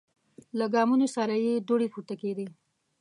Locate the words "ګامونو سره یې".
0.73-1.53